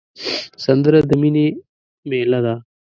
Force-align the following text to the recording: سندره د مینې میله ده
سندره 0.63 0.99
د 1.09 1.11
مینې 1.21 1.47
میله 2.09 2.39
ده 2.45 2.55